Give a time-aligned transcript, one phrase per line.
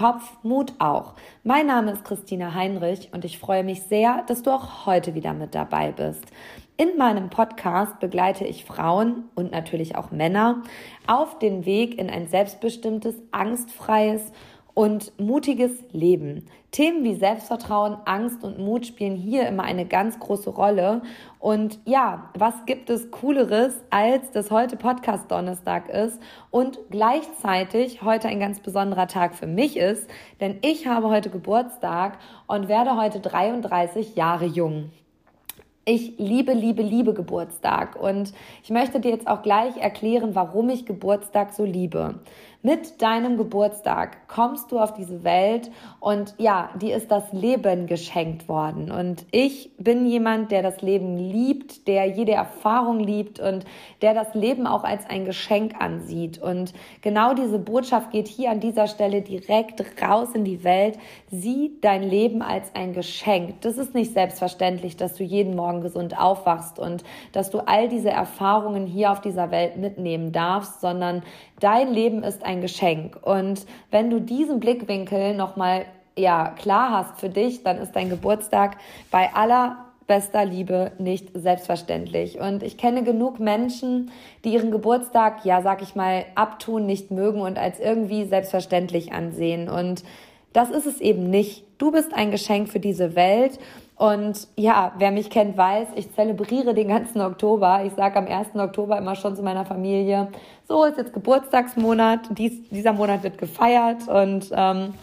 [0.00, 1.12] Kopf, Mut auch.
[1.44, 5.34] Mein Name ist Christina Heinrich und ich freue mich sehr, dass du auch heute wieder
[5.34, 6.24] mit dabei bist.
[6.78, 10.62] In meinem Podcast begleite ich Frauen und natürlich auch Männer
[11.06, 14.32] auf den Weg in ein selbstbestimmtes, angstfreies
[14.74, 16.46] und mutiges Leben.
[16.70, 21.02] Themen wie Selbstvertrauen, Angst und Mut spielen hier immer eine ganz große Rolle.
[21.40, 28.28] Und ja, was gibt es Cooleres, als dass heute Podcast Donnerstag ist und gleichzeitig heute
[28.28, 30.08] ein ganz besonderer Tag für mich ist,
[30.40, 34.90] denn ich habe heute Geburtstag und werde heute 33 Jahre jung.
[35.86, 40.86] Ich liebe, liebe, liebe Geburtstag und ich möchte dir jetzt auch gleich erklären, warum ich
[40.86, 42.20] Geburtstag so liebe.
[42.62, 48.50] Mit deinem Geburtstag kommst du auf diese Welt und ja, dir ist das Leben geschenkt
[48.50, 48.90] worden.
[48.90, 53.64] Und ich bin jemand, der das Leben liebt, der jede Erfahrung liebt und
[54.02, 56.36] der das Leben auch als ein Geschenk ansieht.
[56.36, 60.98] Und genau diese Botschaft geht hier an dieser Stelle direkt raus in die Welt.
[61.30, 63.62] Sieh dein Leben als ein Geschenk.
[63.62, 68.10] Das ist nicht selbstverständlich, dass du jeden Morgen gesund aufwachst und dass du all diese
[68.10, 71.22] Erfahrungen hier auf dieser Welt mitnehmen darfst, sondern
[71.60, 73.18] dein Leben ist ein Geschenk.
[73.22, 75.86] Und wenn du diesen Blickwinkel nochmal
[76.16, 78.76] ja, klar hast für dich, dann ist dein Geburtstag
[79.10, 82.40] bei aller bester Liebe nicht selbstverständlich.
[82.40, 84.10] Und ich kenne genug Menschen,
[84.44, 89.68] die ihren Geburtstag, ja, sag ich mal, abtun, nicht mögen und als irgendwie selbstverständlich ansehen.
[89.68, 90.02] Und
[90.52, 91.64] das ist es eben nicht.
[91.78, 93.60] Du bist ein Geschenk für diese Welt
[94.00, 97.82] und ja, wer mich kennt, weiß, ich zelebriere den ganzen Oktober.
[97.84, 98.54] Ich sage am 1.
[98.54, 100.28] Oktober immer schon zu meiner Familie,
[100.66, 104.94] so ist jetzt Geburtstagsmonat, dies, dieser Monat wird gefeiert und ähm,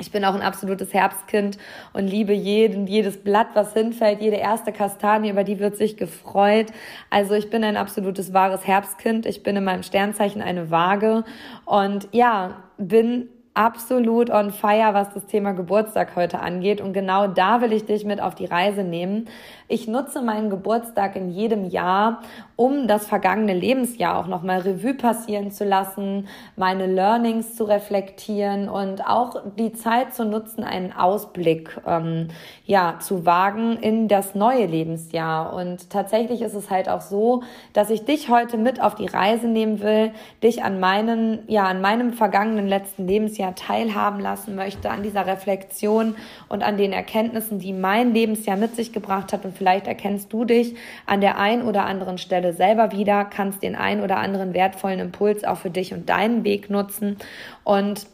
[0.00, 1.58] ich bin auch ein absolutes Herbstkind
[1.92, 6.68] und liebe jeden, jedes Blatt, was hinfällt, jede erste Kastanie, über die wird sich gefreut.
[7.10, 9.26] Also ich bin ein absolutes wahres Herbstkind.
[9.26, 11.24] Ich bin in meinem Sternzeichen eine Waage
[11.66, 13.28] und ja, bin
[13.58, 16.80] absolut on fire, was das Thema Geburtstag heute angeht.
[16.80, 19.28] Und genau da will ich dich mit auf die Reise nehmen.
[19.70, 22.22] Ich nutze meinen Geburtstag in jedem Jahr,
[22.56, 29.06] um das vergangene Lebensjahr auch nochmal Revue passieren zu lassen, meine Learnings zu reflektieren und
[29.06, 32.28] auch die Zeit zu nutzen, einen Ausblick ähm,
[32.64, 35.52] ja, zu wagen in das neue Lebensjahr.
[35.52, 37.42] Und tatsächlich ist es halt auch so,
[37.74, 40.12] dass ich dich heute mit auf die Reise nehmen will,
[40.42, 46.16] dich an meinen, ja, an meinem vergangenen letzten Lebensjahr teilhaben lassen möchte, an dieser Reflexion
[46.48, 49.44] und an den Erkenntnissen, die mein Lebensjahr mit sich gebracht hat.
[49.44, 50.74] Und vielleicht erkennst du dich
[51.04, 55.44] an der einen oder anderen Stelle selber wieder, kannst den einen oder anderen wertvollen Impuls
[55.44, 57.18] auch für dich und deinen Weg nutzen.
[57.64, 58.06] Und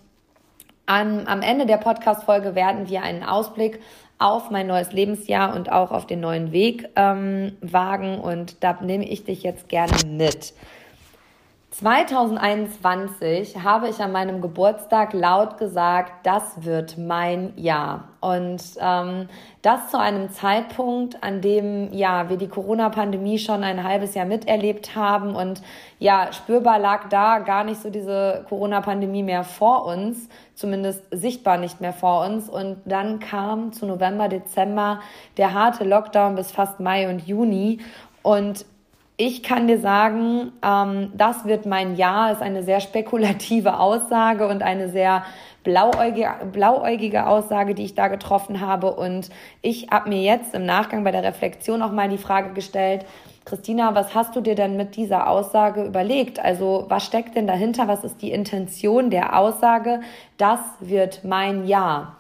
[0.87, 3.81] am, am Ende der Podcast-Folge werden wir einen Ausblick
[4.19, 8.19] auf mein neues Lebensjahr und auch auf den neuen Weg ähm, wagen.
[8.19, 10.55] Und da nehme ich dich jetzt gerne mit.
[11.79, 18.11] 2021 habe ich an meinem Geburtstag laut gesagt, das wird mein Jahr.
[18.21, 19.29] Und ähm,
[19.61, 24.95] das zu einem Zeitpunkt, an dem ja wir die Corona-Pandemie schon ein halbes Jahr miterlebt
[24.95, 25.63] haben und
[25.99, 31.81] ja spürbar lag da gar nicht so diese Corona-Pandemie mehr vor uns, zumindest sichtbar nicht
[31.81, 32.49] mehr vor uns.
[32.49, 35.01] Und dann kam zu November, Dezember
[35.39, 37.81] der harte Lockdown bis fast Mai und Juni.
[38.23, 38.65] Und
[39.17, 44.63] ich kann dir sagen, ähm, das wird mein Jahr, ist eine sehr spekulative Aussage und
[44.63, 45.25] eine sehr
[45.63, 48.93] blauäugige, blauäugige Aussage, die ich da getroffen habe.
[48.93, 49.31] Und
[49.63, 53.07] ich habe mir jetzt im Nachgang bei der Reflexion auch mal die Frage gestellt,
[53.45, 56.41] Christina, was hast du dir denn mit dieser Aussage überlegt?
[56.41, 57.87] Also was steckt denn dahinter?
[57.89, 60.01] Was ist die Intention der Aussage?
[60.39, 62.17] Das wird mein Jahr.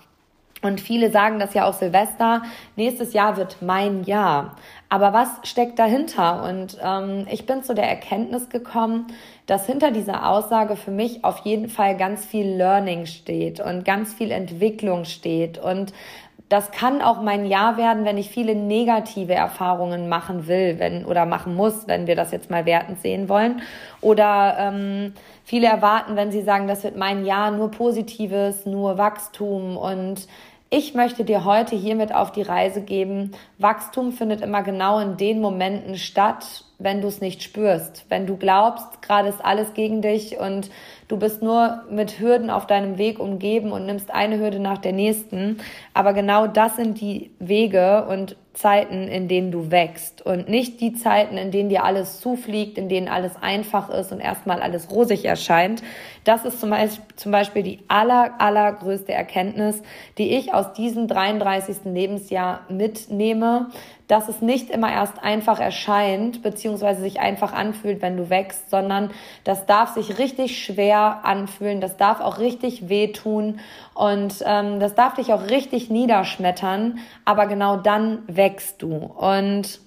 [0.65, 2.43] Und viele sagen das ja auch Silvester,
[2.77, 4.57] nächstes Jahr wird mein Jahr.
[4.89, 6.45] Aber was steckt dahinter?
[6.49, 9.07] Und ähm, ich bin zu der Erkenntnis gekommen,
[9.47, 14.15] dass hinter dieser Aussage für mich auf jeden Fall ganz viel Learning steht und ganz
[14.15, 15.59] viel Entwicklung steht.
[15.59, 15.93] Und
[16.49, 21.27] das kann auch mein Jahr werden, wenn ich viele negative Erfahrungen machen will, wenn oder
[21.27, 23.63] machen muss, wenn wir das jetzt mal wertend sehen wollen.
[24.01, 29.77] Oder ähm, viele erwarten, wenn sie sagen, das wird mein Jahr nur Positives, nur Wachstum
[29.77, 30.29] und
[30.77, 35.41] ich möchte dir heute hiermit auf die Reise geben, Wachstum findet immer genau in den
[35.41, 40.39] Momenten statt, wenn du es nicht spürst, wenn du glaubst, gerade ist alles gegen dich
[40.39, 40.71] und
[41.09, 44.93] du bist nur mit Hürden auf deinem Weg umgeben und nimmst eine Hürde nach der
[44.93, 45.59] nächsten.
[45.93, 50.95] Aber genau das sind die Wege und Zeiten, in denen du wächst und nicht die
[50.95, 55.25] Zeiten, in denen dir alles zufliegt, in denen alles einfach ist und erstmal alles rosig
[55.25, 55.83] erscheint.
[56.23, 59.83] Das ist zum Beispiel, die aller, allergrößte Erkenntnis,
[60.19, 61.79] die ich aus diesem 33.
[61.85, 63.71] Lebensjahr mitnehme,
[64.09, 69.11] dass es nicht immer erst einfach erscheint, beziehungsweise sich einfach anfühlt, wenn du wächst, sondern
[69.45, 73.61] das darf sich richtig schwer anfühlen, das darf auch richtig wehtun
[73.95, 78.95] und ähm, das darf dich auch richtig niederschmettern, aber genau dann wächst du.
[78.95, 79.81] Und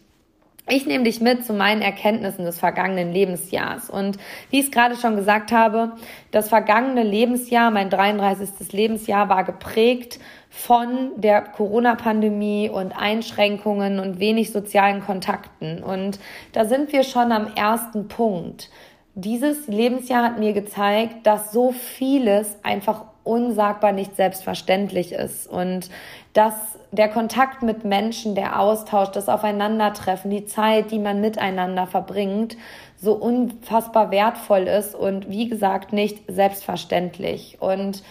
[0.69, 3.89] ich nehme dich mit zu meinen Erkenntnissen des vergangenen Lebensjahrs.
[3.89, 4.17] Und
[4.49, 5.93] wie ich es gerade schon gesagt habe,
[6.31, 8.73] das vergangene Lebensjahr, mein 33.
[8.73, 10.19] Lebensjahr, war geprägt
[10.49, 15.83] von der Corona-Pandemie und Einschränkungen und wenig sozialen Kontakten.
[15.83, 16.19] Und
[16.51, 18.69] da sind wir schon am ersten Punkt.
[19.15, 25.89] Dieses Lebensjahr hat mir gezeigt, dass so vieles einfach unsagbar nicht selbstverständlich ist und
[26.33, 26.53] dass
[26.91, 32.57] der Kontakt mit Menschen, der Austausch, das Aufeinandertreffen, die Zeit, die man miteinander verbringt,
[32.95, 37.57] so unfassbar wertvoll ist und wie gesagt nicht selbstverständlich.
[37.59, 38.03] Und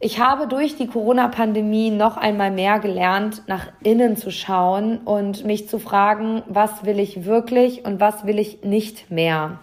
[0.00, 5.68] ich habe durch die Corona-Pandemie noch einmal mehr gelernt, nach innen zu schauen und mich
[5.68, 9.58] zu fragen, was will ich wirklich und was will ich nicht mehr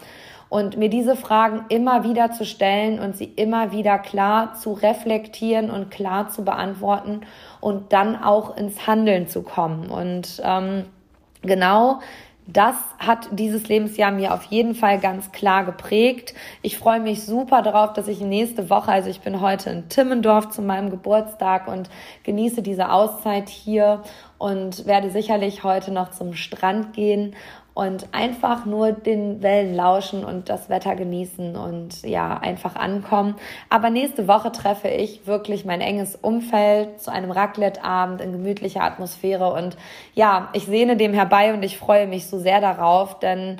[0.49, 5.69] und mir diese Fragen immer wieder zu stellen und sie immer wieder klar zu reflektieren
[5.69, 7.21] und klar zu beantworten
[7.61, 9.89] und dann auch ins Handeln zu kommen.
[9.89, 10.85] Und ähm,
[11.41, 11.99] genau
[12.47, 16.35] das hat dieses Lebensjahr mir auf jeden Fall ganz klar geprägt.
[16.61, 20.49] Ich freue mich super darauf, dass ich nächste Woche, also ich bin heute in Timmendorf
[20.49, 21.89] zu meinem Geburtstag und
[22.23, 24.03] genieße diese Auszeit hier
[24.37, 27.35] und werde sicherlich heute noch zum Strand gehen
[27.75, 33.35] und einfach nur den Wellen lauschen und das Wetter genießen und ja, einfach ankommen.
[33.69, 39.51] Aber nächste Woche treffe ich wirklich mein enges Umfeld zu einem Raclette-Abend in gemütlicher Atmosphäre
[39.51, 39.75] und
[40.13, 43.57] ja, ich sehne dem herbei und ich freue mich so sehr darauf, denn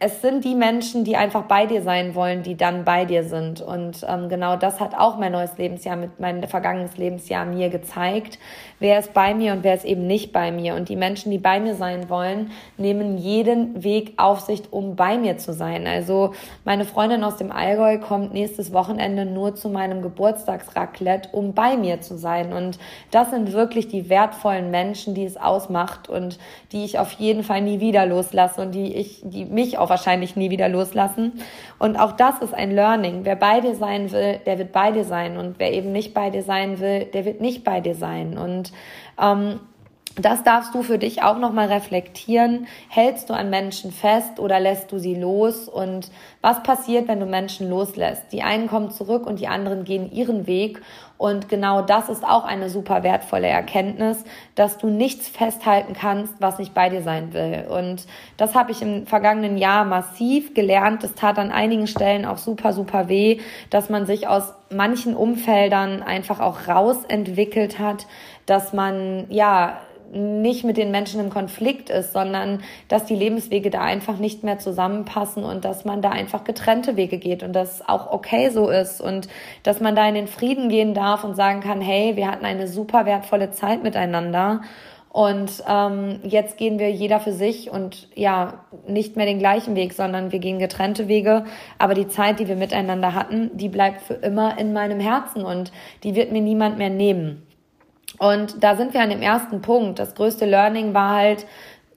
[0.00, 3.60] es sind die Menschen, die einfach bei dir sein wollen, die dann bei dir sind.
[3.60, 8.38] Und ähm, genau das hat auch mein neues Lebensjahr mit mein vergangenes Lebensjahr mir gezeigt.
[8.78, 10.76] Wer ist bei mir und wer ist eben nicht bei mir.
[10.76, 15.18] Und die Menschen, die bei mir sein wollen, nehmen jeden Weg auf sich, um bei
[15.18, 15.88] mir zu sein.
[15.88, 16.32] Also
[16.64, 22.00] meine Freundin aus dem Allgäu kommt nächstes Wochenende nur zu meinem Geburtstagsraclette, um bei mir
[22.02, 22.52] zu sein.
[22.52, 22.78] Und
[23.10, 26.38] das sind wirklich die wertvollen Menschen, die es ausmacht und
[26.70, 29.90] die ich auf jeden Fall nie wieder loslasse und die ich, die mich auf auch
[29.90, 31.32] wahrscheinlich nie wieder loslassen.
[31.78, 33.20] Und auch das ist ein Learning.
[33.24, 35.36] Wer bei dir sein will, der wird bei dir sein.
[35.36, 38.38] Und wer eben nicht bei dir sein will, der wird nicht bei dir sein.
[38.38, 38.72] Und
[39.20, 39.60] ähm,
[40.18, 42.66] das darfst du für dich auch nochmal reflektieren.
[42.88, 45.68] Hältst du an Menschen fest oder lässt du sie los?
[45.68, 46.10] Und
[46.40, 48.32] was passiert, wenn du Menschen loslässt?
[48.32, 50.82] Die einen kommen zurück und die anderen gehen ihren Weg.
[51.18, 54.24] Und genau das ist auch eine super wertvolle Erkenntnis,
[54.54, 57.66] dass du nichts festhalten kannst, was nicht bei dir sein will.
[57.68, 58.06] Und
[58.36, 61.02] das habe ich im vergangenen Jahr massiv gelernt.
[61.02, 66.02] Das tat an einigen Stellen auch super, super weh, dass man sich aus manchen Umfeldern
[66.02, 68.06] einfach auch rausentwickelt hat,
[68.46, 69.80] dass man, ja,
[70.12, 74.58] nicht mit den Menschen im Konflikt ist, sondern dass die Lebenswege da einfach nicht mehr
[74.58, 79.00] zusammenpassen und dass man da einfach getrennte Wege geht und das auch okay so ist
[79.00, 79.28] und
[79.62, 82.68] dass man da in den Frieden gehen darf und sagen kann, hey, wir hatten eine
[82.68, 84.60] super wertvolle Zeit miteinander
[85.10, 89.94] und ähm, jetzt gehen wir jeder für sich und ja, nicht mehr den gleichen Weg,
[89.94, 91.44] sondern wir gehen getrennte Wege.
[91.78, 95.72] Aber die Zeit, die wir miteinander hatten, die bleibt für immer in meinem Herzen und
[96.04, 97.47] die wird mir niemand mehr nehmen.
[98.16, 99.98] Und da sind wir an dem ersten Punkt.
[99.98, 101.46] Das größte Learning war halt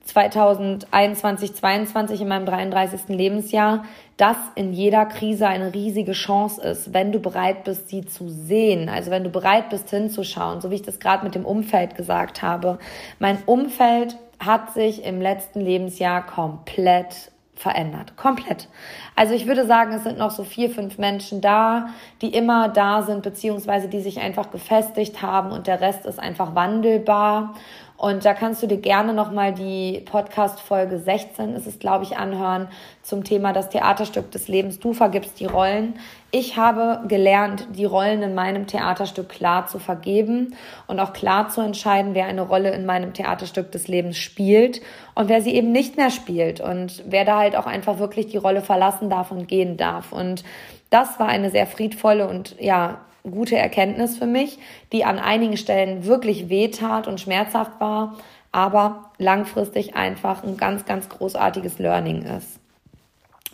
[0.04, 3.08] 2021, 2022 in meinem 33.
[3.08, 3.86] Lebensjahr,
[4.18, 8.90] dass in jeder Krise eine riesige Chance ist, wenn du bereit bist, sie zu sehen.
[8.90, 12.42] Also wenn du bereit bist, hinzuschauen, so wie ich das gerade mit dem Umfeld gesagt
[12.42, 12.78] habe.
[13.20, 17.31] Mein Umfeld hat sich im letzten Lebensjahr komplett
[17.62, 18.18] verändert.
[18.18, 18.68] Komplett.
[19.16, 21.90] Also ich würde sagen, es sind noch so vier, fünf Menschen da,
[22.22, 26.56] die immer da sind, beziehungsweise die sich einfach gefestigt haben und der Rest ist einfach
[26.56, 27.54] wandelbar.
[28.02, 32.68] Und da kannst du dir gerne nochmal die Podcast-Folge 16, ist es, glaube ich, anhören
[33.04, 34.80] zum Thema das Theaterstück des Lebens.
[34.80, 35.94] Du vergibst die Rollen.
[36.32, 40.56] Ich habe gelernt, die Rollen in meinem Theaterstück klar zu vergeben
[40.88, 44.82] und auch klar zu entscheiden, wer eine Rolle in meinem Theaterstück des Lebens spielt
[45.14, 48.38] und wer sie eben nicht mehr spielt und wer da halt auch einfach wirklich die
[48.38, 50.12] Rolle verlassen darf und gehen darf.
[50.12, 50.44] Und
[50.90, 54.60] das war eine sehr friedvolle und ja, gute Erkenntnis für mich,
[54.92, 58.18] die an einigen Stellen wirklich wehtat und schmerzhaft war,
[58.52, 62.60] aber langfristig einfach ein ganz, ganz großartiges Learning ist.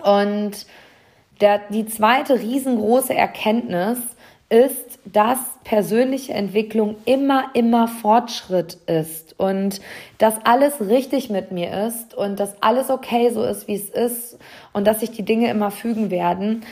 [0.03, 0.65] Und
[1.41, 3.99] der, die zweite riesengroße Erkenntnis
[4.49, 9.81] ist, dass persönliche Entwicklung immer, immer Fortschritt ist und
[10.19, 14.39] dass alles richtig mit mir ist und dass alles okay so ist, wie es ist
[14.71, 16.63] und dass sich die Dinge immer fügen werden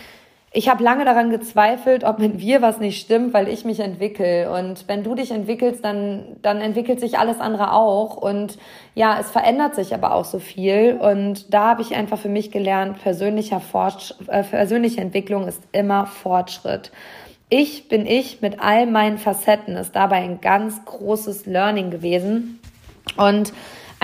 [0.58, 4.50] ich habe lange daran gezweifelt, ob mit wir was nicht stimmt, weil ich mich entwickle.
[4.50, 8.16] Und wenn du dich entwickelst, dann, dann entwickelt sich alles andere auch.
[8.16, 8.58] Und
[8.94, 10.98] ja, es verändert sich aber auch so viel.
[10.98, 16.06] Und da habe ich einfach für mich gelernt, persönlicher Fortsch äh, persönliche Entwicklung ist immer
[16.06, 16.94] Fortschritt.
[17.50, 22.62] Ich bin ich mit all meinen Facetten ist dabei ein ganz großes Learning gewesen.
[23.18, 23.52] Und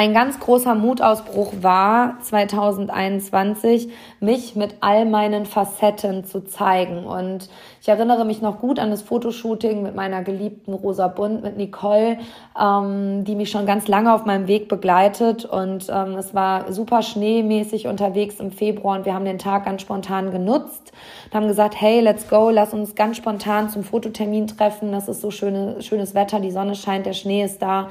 [0.02, 3.88] ein ganz großer Mutausbruch war 2021,
[4.20, 7.06] mich mit all meinen Facetten zu zeigen.
[7.06, 7.50] Und
[7.84, 12.18] ich erinnere mich noch gut an das Fotoshooting mit meiner geliebten Rosa Bund, mit Nicole,
[12.60, 15.46] ähm, die mich schon ganz lange auf meinem Weg begleitet.
[15.46, 19.84] Und ähm, es war super schneemäßig unterwegs im Februar und wir haben den Tag ganz
[19.84, 20.94] spontan genutzt
[21.26, 24.94] und haben gesagt, hey, let's go, lass uns ganz spontan zum Fototermin treffen.
[24.94, 27.90] Das ist so schöne, schönes Wetter, die Sonne scheint, der Schnee ist da.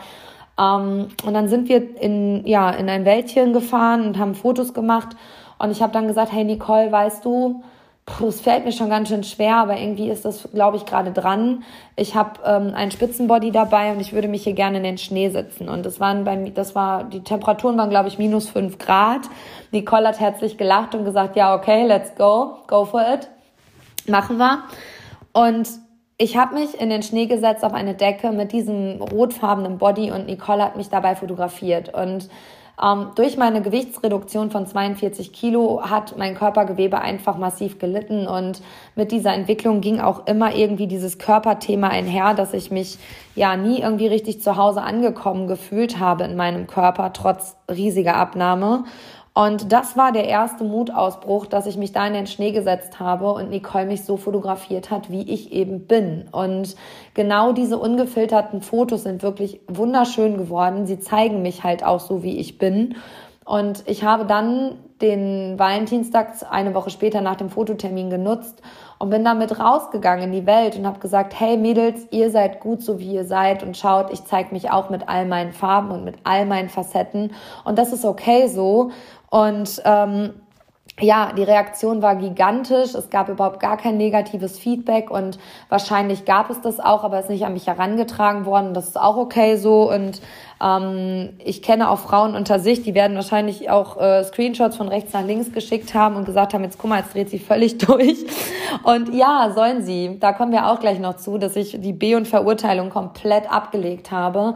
[0.61, 5.17] Ähm, und dann sind wir in, ja, in ein Wäldchen gefahren und haben Fotos gemacht.
[5.59, 7.63] Und ich habe dann gesagt, hey Nicole, weißt du,
[8.27, 11.63] es fällt mir schon ganz schön schwer, aber irgendwie ist das, glaube ich, gerade dran.
[11.97, 15.29] Ich habe ähm, einen Spitzenbody dabei und ich würde mich hier gerne in den Schnee
[15.29, 15.69] sitzen.
[15.69, 19.21] Und das waren bei das war, die Temperaturen waren, glaube ich, minus fünf Grad.
[19.71, 23.29] Nicole hat herzlich gelacht und gesagt, ja, okay, let's go, go for it.
[24.09, 24.65] Machen wir.
[25.33, 25.69] Und
[26.21, 30.27] ich habe mich in den Schnee gesetzt auf eine Decke mit diesem rotfarbenen Body und
[30.27, 31.95] Nicole hat mich dabei fotografiert.
[31.95, 32.29] Und
[32.83, 38.61] ähm, durch meine Gewichtsreduktion von 42 Kilo hat mein Körpergewebe einfach massiv gelitten und
[38.97, 42.99] mit dieser Entwicklung ging auch immer irgendwie dieses Körperthema einher, dass ich mich
[43.35, 48.85] ja nie irgendwie richtig zu Hause angekommen gefühlt habe in meinem Körper, trotz riesiger Abnahme.
[49.33, 53.33] Und das war der erste Mutausbruch, dass ich mich da in den Schnee gesetzt habe
[53.33, 56.29] und Nicole mich so fotografiert hat, wie ich eben bin.
[56.33, 56.75] Und
[57.15, 60.87] genau diese ungefilterten Fotos sind wirklich wunderschön geworden.
[60.87, 62.97] Sie zeigen mich halt auch so, wie ich bin.
[63.45, 68.61] Und ich habe dann den Valentinstag eine Woche später nach dem Fototermin genutzt
[68.99, 72.83] und bin damit rausgegangen in die Welt und habe gesagt, hey Mädels, ihr seid gut
[72.83, 76.05] so wie ihr seid und schaut, ich zeige mich auch mit all meinen Farben und
[76.05, 77.33] mit all meinen Facetten
[77.65, 78.91] und das ist okay so
[79.31, 80.35] und ähm,
[81.03, 82.95] ja, die Reaktion war gigantisch.
[82.95, 87.25] Es gab überhaupt gar kein negatives Feedback und wahrscheinlich gab es das auch, aber es
[87.25, 88.75] ist nicht an mich herangetragen worden.
[88.75, 89.91] Das ist auch okay so.
[89.91, 90.21] Und
[90.63, 95.13] ähm, ich kenne auch Frauen unter sich, die werden wahrscheinlich auch äh, Screenshots von rechts
[95.13, 98.19] nach links geschickt haben und gesagt haben, jetzt guck mal, jetzt dreht sie völlig durch.
[98.83, 100.19] Und ja, sollen sie.
[100.21, 104.11] Da kommen wir auch gleich noch zu, dass ich die B- und Verurteilung komplett abgelegt
[104.11, 104.55] habe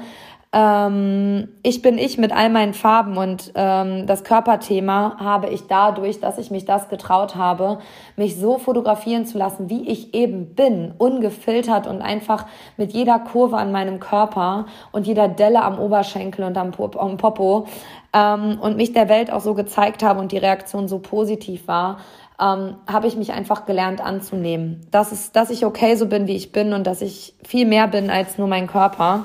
[0.55, 6.21] ähm, ich bin ich mit all meinen Farben und ähm, das Körperthema habe ich dadurch,
[6.21, 7.79] dass ich mich das getraut habe,
[8.15, 12.47] mich so fotografieren zu lassen, wie ich eben bin, ungefiltert und einfach
[12.77, 17.17] mit jeder Kurve an meinem Körper und jeder Delle am Oberschenkel und am, Pop am
[17.17, 17.67] Popo
[18.13, 21.99] ähm, und mich der Welt auch so gezeigt habe und die Reaktion so positiv war,
[22.41, 24.87] ähm, habe ich mich einfach gelernt anzunehmen.
[24.93, 27.89] Das ist, dass ich okay so bin, wie ich bin und dass ich viel mehr
[27.89, 29.25] bin als nur mein Körper.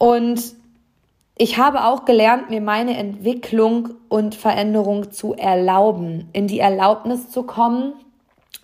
[0.00, 0.54] Und
[1.36, 7.42] ich habe auch gelernt, mir meine Entwicklung und Veränderung zu erlauben, in die Erlaubnis zu
[7.42, 7.92] kommen,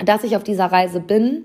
[0.03, 1.45] dass ich auf dieser Reise bin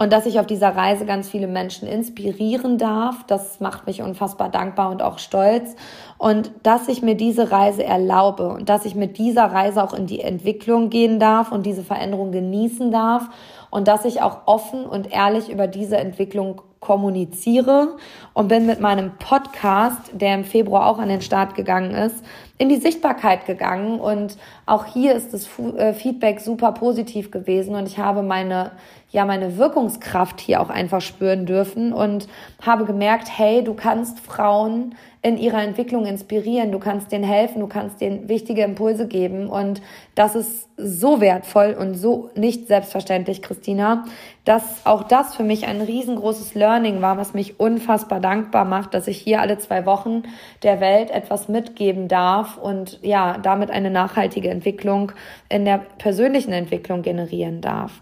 [0.00, 3.16] und dass ich auf dieser Reise ganz viele Menschen inspirieren darf.
[3.26, 5.76] Das macht mich unfassbar dankbar und auch stolz.
[6.16, 10.06] Und dass ich mir diese Reise erlaube und dass ich mit dieser Reise auch in
[10.06, 13.28] die Entwicklung gehen darf und diese Veränderung genießen darf
[13.68, 17.96] und dass ich auch offen und ehrlich über diese Entwicklung kommuniziere
[18.32, 22.24] und bin mit meinem Podcast, der im Februar auch an den Start gegangen ist,
[22.56, 27.86] in die Sichtbarkeit gegangen und auch hier ist das äh, Feedback super positiv gewesen und
[27.86, 28.72] ich habe meine
[29.10, 32.28] ja meine Wirkungskraft hier auch einfach spüren dürfen und
[32.62, 37.66] habe gemerkt, hey, du kannst Frauen in ihrer Entwicklung inspirieren, du kannst denen helfen, du
[37.66, 39.82] kannst denen wichtige Impulse geben und
[40.14, 44.04] das ist so wertvoll und so nicht selbstverständlich, Christina,
[44.46, 49.08] dass auch das für mich ein riesengroßes Learning war, was mich unfassbar dankbar macht, dass
[49.08, 50.22] ich hier alle zwei Wochen
[50.62, 55.12] der Welt etwas mitgeben darf und ja, damit eine nachhaltige Entwicklung
[55.50, 58.00] in der persönlichen Entwicklung generieren darf.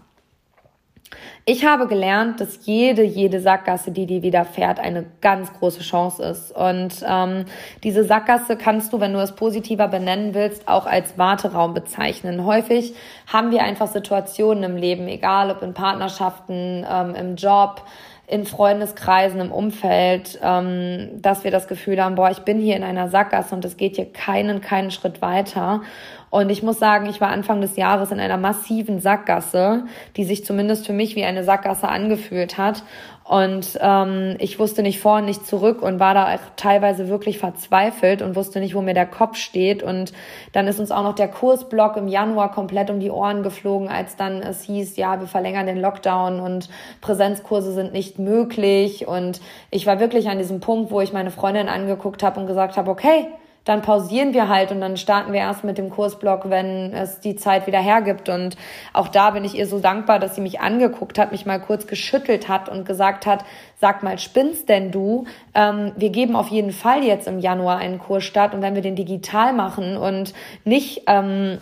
[1.45, 6.51] Ich habe gelernt, dass jede, jede Sackgasse, die dir widerfährt, eine ganz große Chance ist.
[6.51, 7.45] Und ähm,
[7.83, 12.45] diese Sackgasse kannst du, wenn du es positiver benennen willst, auch als Warteraum bezeichnen.
[12.45, 12.93] Häufig
[13.25, 17.83] haben wir einfach Situationen im Leben, egal ob in Partnerschaften, ähm, im Job,
[18.29, 22.83] in Freundeskreisen, im Umfeld, ähm, dass wir das Gefühl haben, boah, ich bin hier in
[22.83, 25.81] einer Sackgasse und es geht hier keinen, keinen Schritt weiter.
[26.29, 30.45] Und ich muss sagen, ich war Anfang des Jahres in einer massiven Sackgasse, die sich
[30.45, 32.83] zumindest für mich wie eine Sackgasse angefühlt hat.
[33.29, 38.23] Und ähm, ich wusste nicht vor und nicht zurück und war da teilweise wirklich verzweifelt
[38.23, 39.83] und wusste nicht, wo mir der Kopf steht.
[39.83, 40.13] Und
[40.51, 44.15] dann ist uns auch noch der Kursblock im Januar komplett um die Ohren geflogen, als
[44.15, 46.69] dann es hieß, ja, wir verlängern den Lockdown und
[47.01, 49.07] Präsenzkurse sind nicht möglich.
[49.07, 52.77] Und ich war wirklich an diesem Punkt, wo ich meine Freundin angeguckt habe und gesagt
[52.77, 53.27] habe, okay,
[53.69, 57.35] dann pausieren wir halt und dann starten wir erst mit dem Kursblock, wenn es die
[57.35, 58.27] Zeit wieder hergibt.
[58.27, 58.57] Und
[58.93, 61.85] auch da bin ich ihr so dankbar, dass sie mich angeguckt hat, mich mal kurz
[61.85, 63.45] geschüttelt hat und gesagt hat,
[63.79, 65.25] sag mal, spinnst denn du?
[65.53, 68.81] Ähm, wir geben auf jeden Fall jetzt im Januar einen Kurs start und wenn wir
[68.81, 70.33] den digital machen und
[70.65, 71.59] nicht ähm,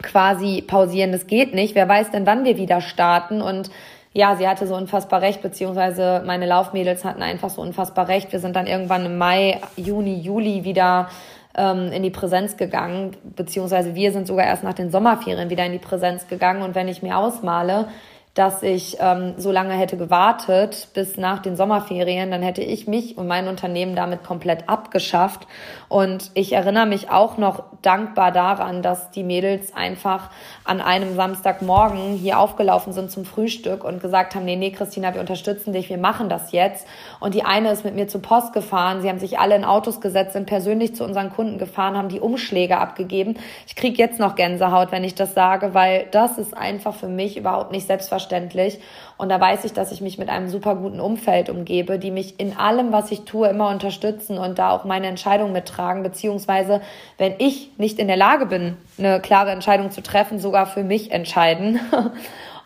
[0.00, 1.74] quasi pausieren, das geht nicht.
[1.74, 3.70] Wer weiß denn, wann wir wieder starten und
[4.14, 8.32] ja, sie hatte so unfassbar recht, beziehungsweise meine Laufmädels hatten einfach so unfassbar recht.
[8.32, 11.08] Wir sind dann irgendwann im Mai, Juni, Juli wieder
[11.56, 15.72] ähm, in die Präsenz gegangen, beziehungsweise wir sind sogar erst nach den Sommerferien wieder in
[15.72, 16.62] die Präsenz gegangen.
[16.62, 17.88] Und wenn ich mir ausmale,
[18.34, 23.18] dass ich ähm, so lange hätte gewartet bis nach den Sommerferien, dann hätte ich mich
[23.18, 25.46] und mein Unternehmen damit komplett abgeschafft.
[25.90, 30.30] Und ich erinnere mich auch noch dankbar daran, dass die Mädels einfach
[30.64, 35.20] an einem Samstagmorgen hier aufgelaufen sind zum Frühstück und gesagt haben, nee, nee, Christina, wir
[35.20, 36.86] unterstützen dich, wir machen das jetzt.
[37.20, 40.00] Und die eine ist mit mir zur Post gefahren, sie haben sich alle in Autos
[40.00, 43.34] gesetzt, sind persönlich zu unseren Kunden gefahren, haben die Umschläge abgegeben.
[43.66, 47.36] Ich kriege jetzt noch Gänsehaut, wenn ich das sage, weil das ist einfach für mich
[47.36, 48.78] überhaupt nicht selbstverständlich selbstverständlich.
[49.16, 52.40] Und da weiß ich, dass ich mich mit einem super guten Umfeld umgebe, die mich
[52.40, 56.80] in allem, was ich tue, immer unterstützen und da auch meine Entscheidung mittragen, beziehungsweise
[57.18, 61.12] wenn ich nicht in der Lage bin, eine klare Entscheidung zu treffen, sogar für mich
[61.12, 61.80] entscheiden.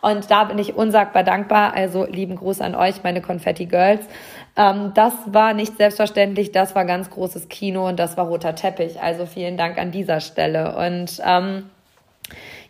[0.03, 1.75] Und da bin ich unsagbar dankbar.
[1.75, 4.07] Also lieben Gruß an euch, meine Confetti Girls.
[4.55, 9.01] Ähm, das war nicht selbstverständlich, das war ganz großes Kino und das war roter Teppich.
[9.01, 10.77] Also vielen Dank an dieser Stelle.
[10.77, 11.71] Und ähm,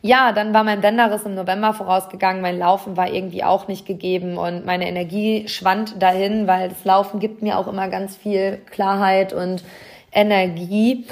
[0.02, 4.38] ja, dann war mein Bänderriss im November vorausgegangen, mein Laufen war irgendwie auch nicht gegeben
[4.38, 9.32] und meine Energie schwand dahin, weil das Laufen gibt mir auch immer ganz viel Klarheit
[9.32, 9.64] und
[10.12, 11.06] Energie.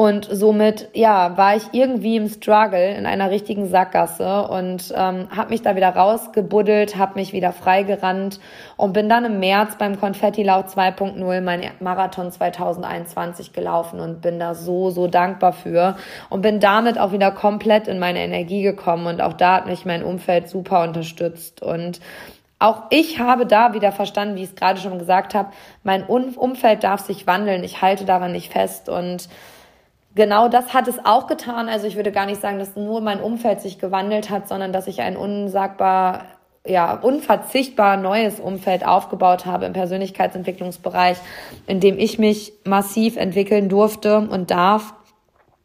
[0.00, 5.50] Und somit, ja, war ich irgendwie im Struggle in einer richtigen Sackgasse und ähm, habe
[5.50, 8.40] mich da wieder rausgebuddelt, habe mich wieder freigerannt
[8.78, 14.54] und bin dann im März beim Konfettilauf 2.0 mein Marathon 2021 gelaufen und bin da
[14.54, 15.98] so, so dankbar für
[16.30, 19.84] und bin damit auch wieder komplett in meine Energie gekommen und auch da hat mich
[19.84, 21.60] mein Umfeld super unterstützt.
[21.60, 22.00] Und
[22.58, 25.50] auch ich habe da wieder verstanden, wie ich es gerade schon gesagt habe,
[25.82, 29.28] mein Umfeld darf sich wandeln, ich halte daran nicht fest und
[30.14, 31.68] genau das hat es auch getan.
[31.68, 34.86] Also ich würde gar nicht sagen, dass nur mein Umfeld sich gewandelt hat, sondern dass
[34.86, 36.24] ich ein unsagbar,
[36.66, 41.16] ja, unverzichtbar neues Umfeld aufgebaut habe im Persönlichkeitsentwicklungsbereich,
[41.66, 44.94] in dem ich mich massiv entwickeln durfte und darf.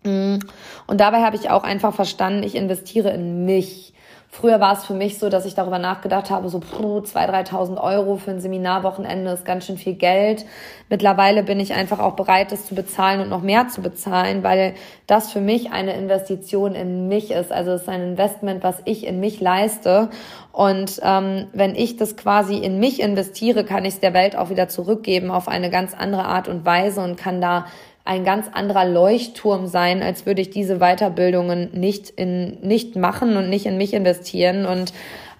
[0.03, 0.41] Und
[0.87, 3.94] dabei habe ich auch einfach verstanden, ich investiere in mich.
[4.37, 7.81] Früher war es für mich so, dass ich darüber nachgedacht habe, so puh, 2.000, 3.000
[7.81, 10.45] Euro für ein Seminarwochenende ist ganz schön viel Geld.
[10.89, 14.73] Mittlerweile bin ich einfach auch bereit, das zu bezahlen und noch mehr zu bezahlen, weil
[15.07, 17.53] das für mich eine Investition in mich ist.
[17.53, 20.09] Also es ist ein Investment, was ich in mich leiste.
[20.51, 24.49] Und ähm, wenn ich das quasi in mich investiere, kann ich es der Welt auch
[24.49, 27.67] wieder zurückgeben auf eine ganz andere Art und Weise und kann da
[28.05, 33.49] ein ganz anderer Leuchtturm sein, als würde ich diese Weiterbildungen nicht in nicht machen und
[33.49, 34.93] nicht in mich investieren und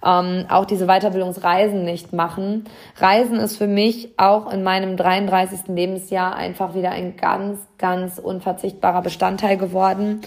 [0.03, 2.65] ähm, auch diese Weiterbildungsreisen nicht machen.
[2.97, 5.67] Reisen ist für mich auch in meinem 33.
[5.67, 10.21] Lebensjahr einfach wieder ein ganz, ganz unverzichtbarer Bestandteil geworden.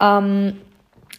[0.00, 0.58] Ähm,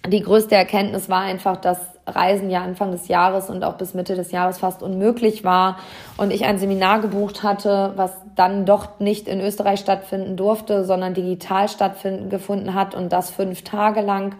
[0.07, 4.15] die größte Erkenntnis war einfach, dass Reisen ja Anfang des Jahres und auch bis Mitte
[4.15, 5.77] des Jahres fast unmöglich war
[6.17, 11.13] und ich ein Seminar gebucht hatte, was dann doch nicht in Österreich stattfinden durfte, sondern
[11.13, 14.35] digital stattgefunden hat und das fünf Tage lang.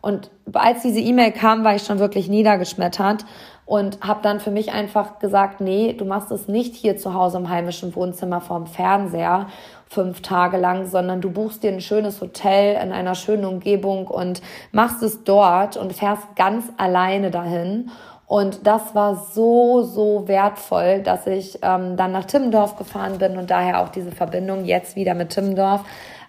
[0.00, 3.24] Und als diese E-Mail kam, war ich schon wirklich niedergeschmettert
[3.66, 7.38] und habe dann für mich einfach gesagt, nee, du machst es nicht hier zu Hause
[7.38, 9.48] im heimischen Wohnzimmer vorm Fernseher
[9.88, 14.42] fünf Tage lang, sondern du buchst dir ein schönes Hotel in einer schönen Umgebung und
[14.72, 17.90] machst es dort und fährst ganz alleine dahin.
[18.26, 23.50] Und das war so, so wertvoll, dass ich ähm, dann nach Timmendorf gefahren bin und
[23.50, 25.82] daher auch diese Verbindung jetzt wieder mit Timmendorf,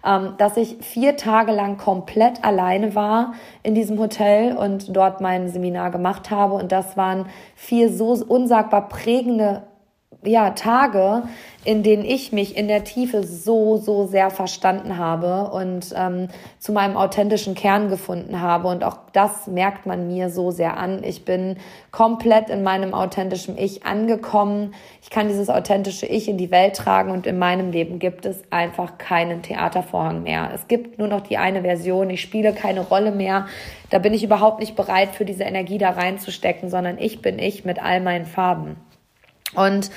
[0.05, 5.49] ähm, dass ich vier Tage lang komplett alleine war in diesem Hotel und dort mein
[5.49, 6.53] Seminar gemacht habe.
[6.53, 9.63] Und das waren vier so unsagbar prägende
[10.23, 11.23] ja, Tage,
[11.63, 16.27] in denen ich mich in der Tiefe so, so sehr verstanden habe und ähm,
[16.57, 18.67] zu meinem authentischen Kern gefunden habe.
[18.67, 21.03] Und auch das merkt man mir so sehr an.
[21.03, 21.55] Ich bin
[21.91, 24.73] komplett in meinem authentischen Ich angekommen.
[25.01, 28.43] Ich kann dieses authentische Ich in die Welt tragen und in meinem Leben gibt es
[28.51, 30.51] einfach keinen Theatervorhang mehr.
[30.53, 32.09] Es gibt nur noch die eine Version.
[32.09, 33.47] Ich spiele keine Rolle mehr.
[33.89, 37.63] Da bin ich überhaupt nicht bereit, für diese Energie da reinzustecken, sondern ich bin ich
[37.63, 38.75] mit all meinen Farben.
[39.55, 39.89] Und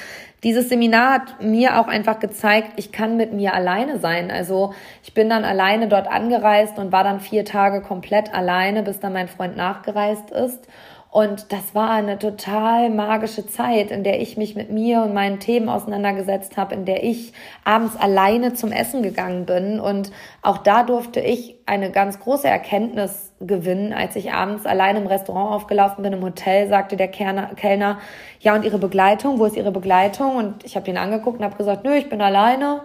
[0.45, 4.31] dieses Seminar hat mir auch einfach gezeigt, ich kann mit mir alleine sein.
[4.31, 8.99] Also ich bin dann alleine dort angereist und war dann vier Tage komplett alleine, bis
[8.99, 10.67] dann mein Freund nachgereist ist.
[11.13, 15.41] Und das war eine total magische Zeit, in der ich mich mit mir und meinen
[15.41, 17.35] Themen auseinandergesetzt habe, in der ich
[17.67, 19.79] abends alleine zum Essen gegangen bin.
[19.79, 23.93] Und auch da durfte ich eine ganz große Erkenntnis gewinnen.
[23.93, 27.99] Als ich abends alleine im Restaurant aufgelaufen bin, im Hotel, sagte der Kellner,
[28.41, 30.37] ja, und Ihre Begleitung, wo ist Ihre Begleitung?
[30.37, 32.81] Und ich habe ihn angeguckt und habe gesagt, nö, ich bin alleine.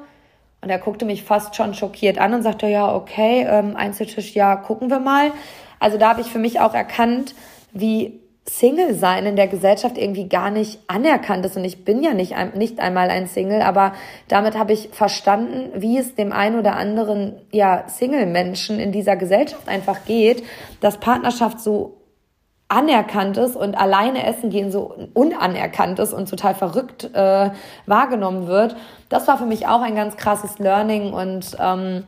[0.60, 4.58] Und er guckte mich fast schon schockiert an und sagte, ja, okay, ähm, Einzeltisch, ja,
[4.58, 5.32] gucken wir mal.
[5.80, 7.34] Also da habe ich für mich auch erkannt,
[7.72, 11.58] wie Single sein in der Gesellschaft irgendwie gar nicht anerkannt ist.
[11.58, 13.94] Und ich bin ja nicht, nicht einmal ein Single, aber
[14.30, 19.68] damit habe ich verstanden, wie es dem einen oder anderen ja, Single-Menschen in dieser Gesellschaft
[19.68, 20.44] einfach geht,
[20.80, 21.98] dass Partnerschaft so
[22.70, 27.52] anerkannt ist und alleine essen gehen so unanerkannt ist und total verrückt äh,
[27.86, 28.76] wahrgenommen wird.
[29.10, 32.04] Das war für mich auch ein ganz krasses Learning und ähm,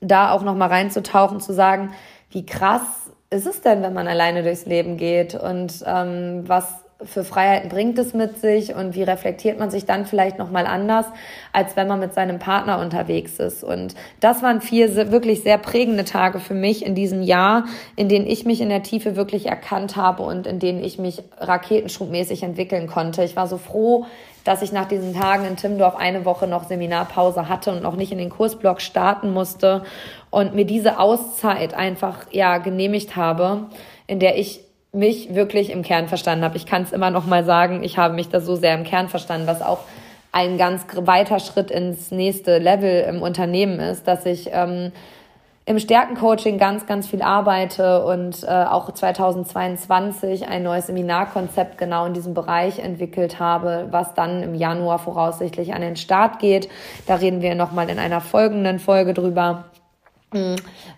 [0.00, 1.92] da auch noch mal reinzutauchen, zu sagen,
[2.30, 3.03] wie krass
[3.34, 5.34] ist es denn, wenn man alleine durchs Leben geht?
[5.34, 10.06] Und ähm, was für Freiheiten bringt es mit sich und wie reflektiert man sich dann
[10.06, 11.06] vielleicht noch mal anders,
[11.52, 13.64] als wenn man mit seinem Partner unterwegs ist.
[13.64, 17.64] Und das waren vier wirklich sehr prägende Tage für mich in diesem Jahr,
[17.96, 21.22] in denen ich mich in der Tiefe wirklich erkannt habe und in denen ich mich
[21.38, 23.24] raketenschubmäßig entwickeln konnte.
[23.24, 24.06] Ich war so froh,
[24.44, 28.12] dass ich nach diesen Tagen in Timdorf eine Woche noch Seminarpause hatte und noch nicht
[28.12, 29.82] in den Kursblock starten musste
[30.30, 33.66] und mir diese Auszeit einfach ja genehmigt habe,
[34.06, 34.63] in der ich
[34.94, 36.56] mich wirklich im Kern verstanden habe.
[36.56, 39.08] Ich kann es immer noch mal sagen, ich habe mich da so sehr im Kern
[39.08, 39.80] verstanden, was auch
[40.32, 44.90] ein ganz weiter Schritt ins nächste Level im Unternehmen ist, dass ich ähm,
[45.66, 52.12] im Stärkencoaching ganz, ganz viel arbeite und äh, auch 2022 ein neues Seminarkonzept genau in
[52.12, 56.68] diesem Bereich entwickelt habe, was dann im Januar voraussichtlich an den Start geht.
[57.06, 59.64] Da reden wir nochmal in einer folgenden Folge drüber.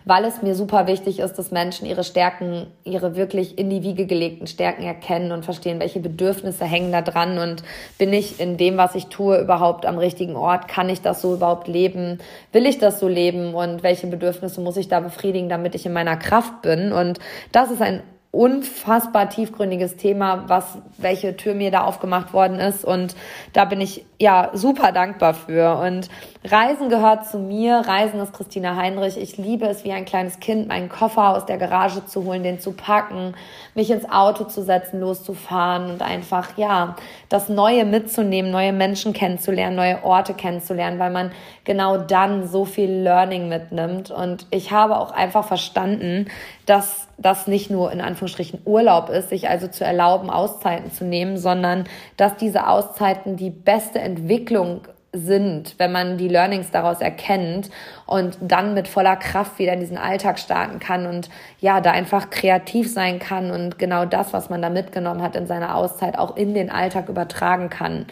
[0.05, 4.05] Weil es mir super wichtig ist, dass Menschen ihre Stärken, ihre wirklich in die Wiege
[4.05, 7.63] gelegten Stärken erkennen und verstehen, welche Bedürfnisse hängen da dran und
[7.97, 10.67] bin ich in dem, was ich tue, überhaupt am richtigen Ort?
[10.67, 12.19] Kann ich das so überhaupt leben?
[12.51, 13.53] Will ich das so leben?
[13.53, 16.91] Und welche Bedürfnisse muss ich da befriedigen, damit ich in meiner Kraft bin?
[16.91, 17.19] Und
[17.51, 22.85] das ist ein unfassbar tiefgründiges Thema, was, welche Tür mir da aufgemacht worden ist.
[22.85, 23.15] Und
[23.53, 25.77] da bin ich ja super dankbar für.
[25.77, 26.09] Und
[26.43, 27.77] Reisen gehört zu mir.
[27.77, 29.17] Reisen ist Christina Heinrich.
[29.17, 32.59] Ich liebe es wie ein kleines Kind, meinen Koffer aus der Garage zu holen, den
[32.59, 33.33] zu packen,
[33.73, 36.95] mich ins Auto zu setzen, loszufahren und einfach, ja,
[37.27, 41.31] das Neue mitzunehmen, neue Menschen kennenzulernen, neue Orte kennenzulernen, weil man
[41.63, 44.11] genau dann so viel Learning mitnimmt.
[44.11, 46.27] Und ich habe auch einfach verstanden,
[46.67, 51.37] dass das nicht nur in Anführungsstrichen Urlaub ist, sich also zu erlauben, Auszeiten zu nehmen,
[51.37, 54.81] sondern dass diese Auszeiten die beste Entwicklung
[55.19, 57.69] sind, wenn man die Learnings daraus erkennt
[58.05, 62.29] und dann mit voller Kraft wieder in diesen Alltag starten kann und ja, da einfach
[62.29, 66.37] kreativ sein kann und genau das, was man da mitgenommen hat in seiner Auszeit, auch
[66.37, 68.05] in den Alltag übertragen kann.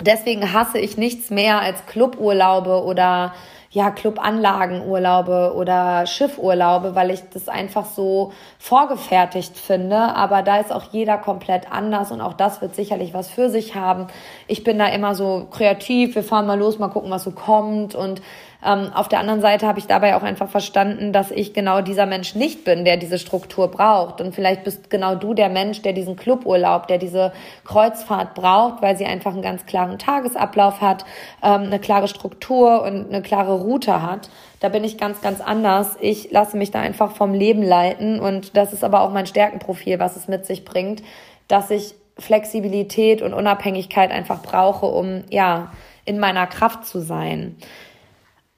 [0.00, 3.34] Deswegen hasse ich nichts mehr als Cluburlaube oder
[3.78, 9.96] ja, Clubanlagenurlaube oder Schiffurlaube, weil ich das einfach so vorgefertigt finde.
[9.96, 13.76] Aber da ist auch jeder komplett anders und auch das wird sicherlich was für sich
[13.76, 14.08] haben.
[14.48, 17.94] Ich bin da immer so kreativ, wir fahren mal los, mal gucken, was so kommt
[17.94, 18.20] und
[18.64, 22.06] ähm, auf der anderen Seite habe ich dabei auch einfach verstanden, dass ich genau dieser
[22.06, 24.20] Mensch nicht bin, der diese Struktur braucht.
[24.20, 27.32] Und vielleicht bist genau du der Mensch, der diesen Cluburlaub, der diese
[27.64, 31.04] Kreuzfahrt braucht, weil sie einfach einen ganz klaren Tagesablauf hat,
[31.42, 34.28] ähm, eine klare Struktur und eine klare Route hat.
[34.58, 35.96] Da bin ich ganz, ganz anders.
[36.00, 40.00] Ich lasse mich da einfach vom Leben leiten und das ist aber auch mein Stärkenprofil,
[40.00, 41.02] was es mit sich bringt,
[41.46, 45.70] dass ich Flexibilität und Unabhängigkeit einfach brauche, um ja
[46.04, 47.56] in meiner Kraft zu sein.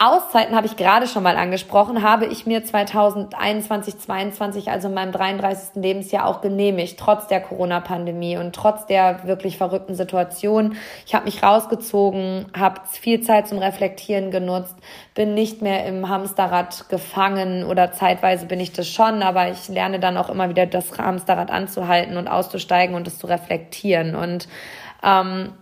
[0.02, 5.12] Auszeiten habe ich gerade schon mal angesprochen, habe ich mir 2021, 22, also in meinem
[5.12, 5.74] 33.
[5.74, 10.76] Lebensjahr auch genehmigt, trotz der Corona-Pandemie und trotz der wirklich verrückten Situation.
[11.04, 14.74] Ich habe mich rausgezogen, habe viel Zeit zum Reflektieren genutzt,
[15.14, 20.00] bin nicht mehr im Hamsterrad gefangen oder zeitweise bin ich das schon, aber ich lerne
[20.00, 24.48] dann auch immer wieder das Hamsterrad anzuhalten und auszusteigen und es zu reflektieren und
[25.02, 25.52] ähm,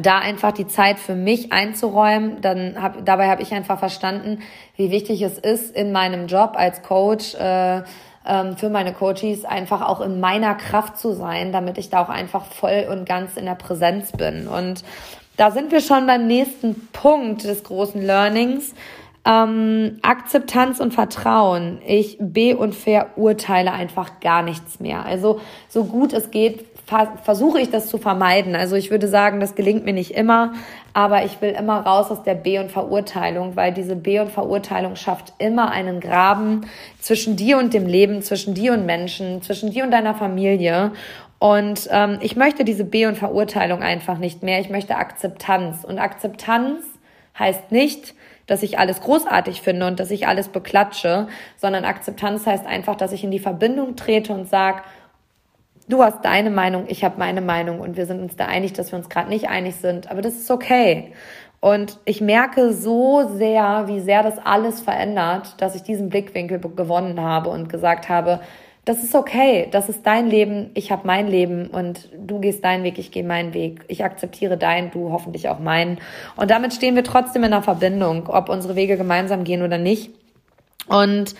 [0.00, 2.40] da einfach die Zeit für mich einzuräumen.
[2.40, 4.40] Dann hab, dabei habe ich einfach verstanden,
[4.76, 7.82] wie wichtig es ist, in meinem Job als Coach äh,
[8.26, 12.08] ähm, für meine Coaches einfach auch in meiner Kraft zu sein, damit ich da auch
[12.08, 14.48] einfach voll und ganz in der Präsenz bin.
[14.48, 14.84] Und
[15.36, 18.74] da sind wir schon beim nächsten Punkt des großen Learnings.
[19.24, 21.80] Ähm, Akzeptanz und Vertrauen.
[21.86, 25.04] Ich be- und verurteile einfach gar nichts mehr.
[25.04, 26.64] Also so gut es geht,
[27.22, 28.54] versuche ich das zu vermeiden.
[28.54, 30.52] Also ich würde sagen, das gelingt mir nicht immer,
[30.94, 34.96] aber ich will immer raus aus der B- und Verurteilung, weil diese B- und Verurteilung
[34.96, 36.66] schafft immer einen Graben
[37.00, 40.92] zwischen dir und dem Leben, zwischen dir und Menschen, zwischen dir und deiner Familie.
[41.38, 44.60] Und ähm, ich möchte diese B- und Verurteilung einfach nicht mehr.
[44.60, 45.84] Ich möchte Akzeptanz.
[45.84, 46.84] Und Akzeptanz
[47.38, 48.14] heißt nicht,
[48.46, 53.12] dass ich alles großartig finde und dass ich alles beklatsche, sondern Akzeptanz heißt einfach, dass
[53.12, 54.82] ich in die Verbindung trete und sage,
[55.92, 58.92] du hast deine Meinung, ich habe meine Meinung und wir sind uns da einig, dass
[58.92, 61.12] wir uns gerade nicht einig sind, aber das ist okay.
[61.60, 67.20] Und ich merke so sehr, wie sehr das alles verändert, dass ich diesen Blickwinkel gewonnen
[67.20, 68.40] habe und gesagt habe,
[68.84, 72.82] das ist okay, das ist dein Leben, ich habe mein Leben und du gehst deinen
[72.82, 73.84] Weg, ich gehe meinen Weg.
[73.86, 76.00] Ich akzeptiere deinen, du hoffentlich auch meinen.
[76.34, 80.10] Und damit stehen wir trotzdem in einer Verbindung, ob unsere Wege gemeinsam gehen oder nicht.
[80.88, 81.36] Und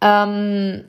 [0.00, 0.84] ähm,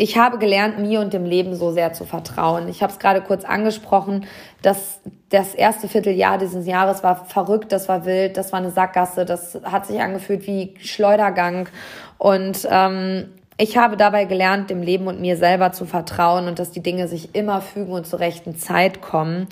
[0.00, 2.68] ich habe gelernt, mir und dem Leben so sehr zu vertrauen.
[2.68, 4.24] Ich habe es gerade kurz angesprochen,
[4.62, 9.26] dass das erste Vierteljahr dieses Jahres war verrückt, das war wild, das war eine Sackgasse,
[9.26, 11.68] das hat sich angefühlt wie Schleudergang.
[12.16, 16.70] Und ähm, ich habe dabei gelernt, dem Leben und mir selber zu vertrauen und dass
[16.70, 19.48] die Dinge sich immer fügen und zur rechten Zeit kommen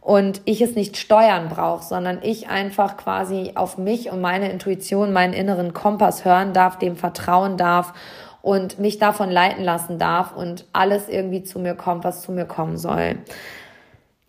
[0.00, 5.12] und ich es nicht steuern brauche, sondern ich einfach quasi auf mich und meine Intuition,
[5.12, 7.94] meinen inneren Kompass hören darf, dem vertrauen darf
[8.48, 12.46] und mich davon leiten lassen darf und alles irgendwie zu mir kommt, was zu mir
[12.46, 13.16] kommen soll.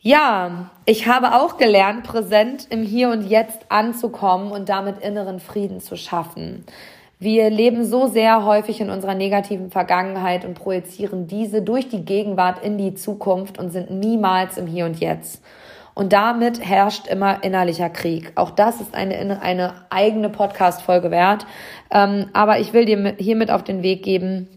[0.01, 5.79] Ja, ich habe auch gelernt, präsent im Hier und Jetzt anzukommen und damit inneren Frieden
[5.79, 6.65] zu schaffen.
[7.17, 12.61] Wir leben so sehr häufig in unserer negativen Vergangenheit und projizieren diese durch die Gegenwart
[12.61, 15.41] in die Zukunft und sind niemals im Hier und Jetzt.
[15.99, 18.31] Und damit herrscht immer innerlicher Krieg.
[18.35, 21.45] Auch das ist eine, eine eigene Podcast-Folge wert.
[21.91, 24.47] Ähm, aber ich will dir hiermit auf den Weg geben,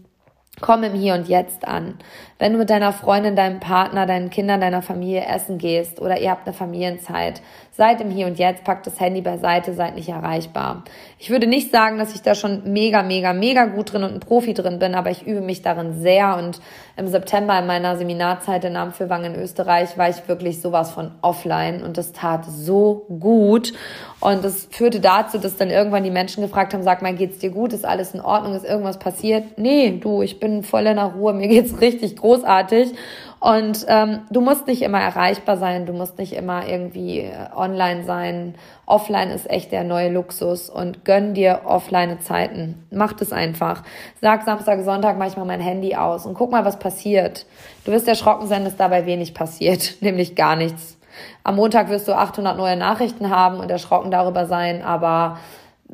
[0.61, 1.95] komm im Hier und Jetzt an.
[2.43, 6.29] Wenn du mit deiner Freundin, deinem Partner, deinen Kindern, deiner Familie essen gehst oder ihr
[6.29, 10.83] habt eine Familienzeit, seid im Hier und Jetzt, packt das Handy beiseite, seid nicht erreichbar.
[11.17, 14.19] Ich würde nicht sagen, dass ich da schon mega, mega, mega gut drin und ein
[14.19, 16.59] Profi drin bin, aber ich übe mich darin sehr und
[16.97, 21.81] im September in meiner Seminarzeit in Ampfewang in Österreich war ich wirklich sowas von offline
[21.81, 23.73] und das tat so gut
[24.19, 27.49] und das führte dazu, dass dann irgendwann die Menschen gefragt haben, sag mal, geht's dir
[27.49, 27.73] gut?
[27.73, 28.53] Ist alles in Ordnung?
[28.53, 29.57] Ist irgendwas passiert?
[29.57, 32.93] Nee, du, ich bin voll in der Ruhe, mir geht's richtig großartig
[33.39, 38.05] und ähm, du musst nicht immer erreichbar sein, du musst nicht immer irgendwie äh, online
[38.05, 38.55] sein.
[38.85, 42.87] Offline ist echt der neue Luxus und gönn dir offline Zeiten.
[42.89, 43.83] Mach das einfach.
[44.21, 47.45] Sag Samstag, Sonntag manchmal mein Handy aus und guck mal, was passiert.
[47.83, 50.97] Du wirst erschrocken sein, dass dabei wenig passiert, nämlich gar nichts.
[51.43, 55.37] Am Montag wirst du 800 neue Nachrichten haben und erschrocken darüber sein, aber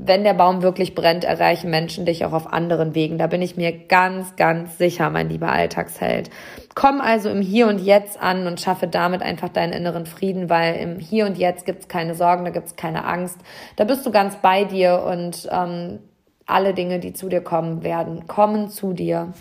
[0.01, 3.17] wenn der Baum wirklich brennt, erreichen Menschen dich auch auf anderen Wegen.
[3.17, 6.29] Da bin ich mir ganz, ganz sicher, mein lieber Alltagsheld.
[6.73, 10.75] Komm also im Hier und Jetzt an und schaffe damit einfach deinen inneren Frieden, weil
[10.75, 13.38] im Hier und Jetzt gibt's keine Sorgen, da gibt's keine Angst.
[13.75, 15.99] Da bist du ganz bei dir und ähm,
[16.45, 19.33] alle Dinge, die zu dir kommen werden, kommen zu dir.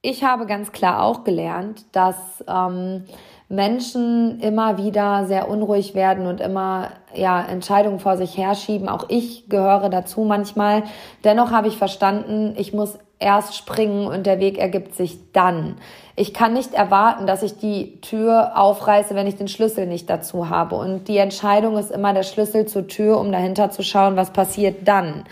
[0.00, 3.04] Ich habe ganz klar auch gelernt, dass ähm,
[3.48, 8.88] Menschen immer wieder sehr unruhig werden und immer ja Entscheidungen vor sich herschieben.
[8.88, 10.82] Auch ich gehöre dazu manchmal.
[11.22, 15.76] Dennoch habe ich verstanden, ich muss erst springen und der Weg ergibt sich dann.
[16.16, 20.50] Ich kann nicht erwarten, dass ich die Tür aufreiße, wenn ich den Schlüssel nicht dazu
[20.50, 20.74] habe.
[20.74, 24.88] Und die Entscheidung ist immer der Schlüssel zur Tür, um dahinter zu schauen, was passiert
[24.88, 25.24] dann.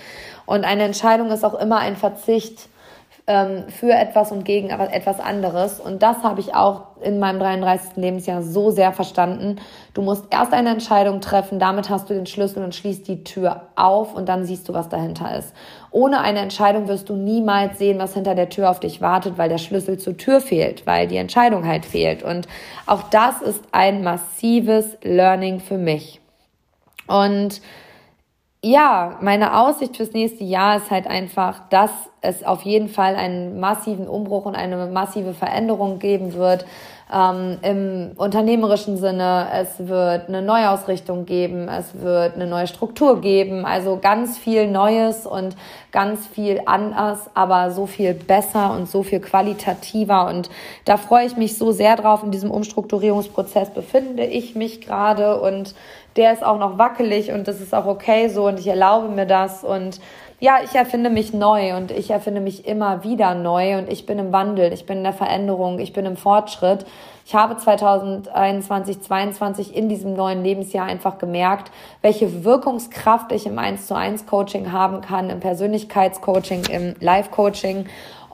[0.47, 2.69] Und eine Entscheidung ist auch immer ein Verzicht
[3.27, 5.81] ähm, für etwas und gegen etwas anderes.
[5.81, 7.97] Und das habe ich auch in meinem 33.
[7.97, 9.57] Lebensjahr so sehr verstanden.
[9.95, 13.69] Du musst erst eine Entscheidung treffen, damit hast du den Schlüssel und schließt die Tür
[13.77, 15.55] auf und dann siehst du, was dahinter ist.
[15.91, 19.49] Ohne eine Entscheidung wirst du niemals sehen, was hinter der Tür auf dich wartet, weil
[19.49, 22.23] der Schlüssel zur Tür fehlt, weil die Entscheidung halt fehlt.
[22.23, 22.47] Und
[22.85, 26.21] auch das ist ein massives Learning für mich.
[27.07, 27.63] Und
[28.65, 31.91] ja, meine Aussicht fürs nächste Jahr ist halt einfach, dass
[32.23, 36.65] es auf jeden Fall einen massiven Umbruch und eine massive Veränderung geben wird,
[37.13, 39.49] ähm, im unternehmerischen Sinne.
[39.53, 41.69] Es wird eine Neuausrichtung geben.
[41.69, 43.67] Es wird eine neue Struktur geben.
[43.67, 45.55] Also ganz viel Neues und
[45.93, 50.27] ganz viel anders, aber so viel besser und so viel qualitativer.
[50.27, 50.49] Und
[50.87, 52.23] da freue ich mich so sehr drauf.
[52.23, 55.75] In diesem Umstrukturierungsprozess befinde ich mich gerade und
[56.17, 59.27] der ist auch noch wackelig und das ist auch okay so und ich erlaube mir
[59.27, 60.01] das und
[60.41, 64.19] ja, ich erfinde mich neu und ich erfinde mich immer wieder neu und ich bin
[64.19, 66.85] im Wandel, ich bin in der Veränderung, ich bin im Fortschritt.
[67.25, 71.71] Ich habe 2021, 2022 in diesem neuen Lebensjahr einfach gemerkt,
[72.03, 77.87] welche Wirkungskraft ich im 1 zu 1 Coaching haben kann, im Persönlichkeitscoaching, im Live-Coaching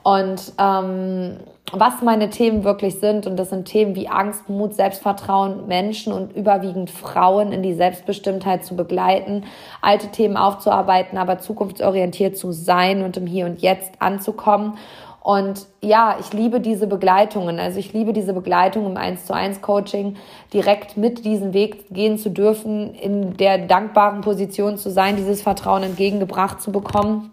[0.03, 1.37] und ähm,
[1.71, 3.27] was meine Themen wirklich sind.
[3.27, 8.65] Und das sind Themen wie Angst, Mut, Selbstvertrauen, Menschen und überwiegend Frauen in die Selbstbestimmtheit
[8.65, 9.45] zu begleiten,
[9.81, 14.77] alte Themen aufzuarbeiten, aber zukunftsorientiert zu sein und im Hier und Jetzt anzukommen.
[15.23, 17.59] Und ja, ich liebe diese Begleitungen.
[17.59, 20.15] Also ich liebe diese Begleitung im 1 zu 1 Coaching,
[20.51, 25.83] direkt mit diesen Weg gehen zu dürfen, in der dankbaren Position zu sein, dieses Vertrauen
[25.83, 27.31] entgegengebracht zu bekommen.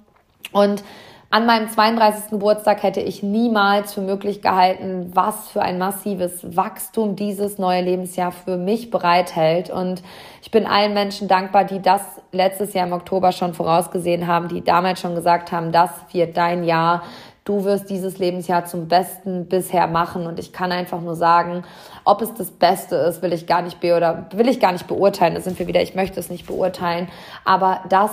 [0.53, 0.85] Und
[1.31, 2.31] an meinem 32.
[2.31, 8.33] Geburtstag hätte ich niemals für möglich gehalten, was für ein massives Wachstum dieses neue Lebensjahr
[8.33, 9.69] für mich bereithält.
[9.69, 10.03] Und
[10.41, 12.01] ich bin allen Menschen dankbar, die das
[12.33, 16.65] letztes Jahr im Oktober schon vorausgesehen haben, die damals schon gesagt haben, das wird dein
[16.65, 17.03] Jahr
[17.49, 20.27] du wirst dieses Lebensjahr zum Besten bisher machen.
[20.27, 21.65] Und ich kann einfach nur sagen,
[22.05, 24.87] ob es das Beste ist, will ich gar nicht be oder will ich gar nicht
[24.87, 25.35] beurteilen.
[25.35, 27.09] Da sind wir wieder, ich möchte es nicht beurteilen.
[27.47, 28.11] Aber das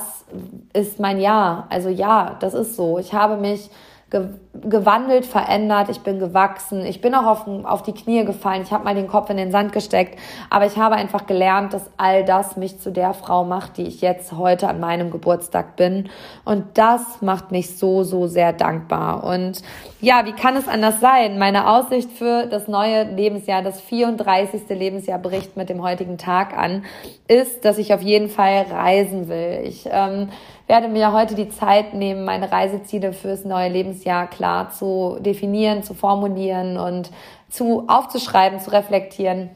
[0.71, 1.67] ist mein Jahr.
[1.69, 2.97] Also ja, das ist so.
[2.97, 3.69] Ich habe mich
[4.09, 8.83] gewandelt, verändert, ich bin gewachsen, ich bin auch auf, auf die Knie gefallen, ich habe
[8.83, 12.55] mal den Kopf in den Sand gesteckt, aber ich habe einfach gelernt, dass all das
[12.55, 16.09] mich zu der Frau macht, die ich jetzt heute an meinem Geburtstag bin
[16.45, 19.63] und das macht mich so, so sehr dankbar und
[20.01, 21.39] ja, wie kann es anders sein?
[21.39, 24.69] Meine Aussicht für das neue Lebensjahr, das 34.
[24.69, 26.85] Lebensjahr bricht mit dem heutigen Tag an,
[27.27, 29.61] ist, dass ich auf jeden Fall reisen will.
[29.63, 30.29] Ich ähm,
[30.67, 35.93] werde mir heute die Zeit nehmen, meine Reiseziele fürs neue Lebensjahr klar zu definieren, zu
[35.93, 37.11] formulieren und
[37.49, 39.49] zu aufzuschreiben, zu reflektieren.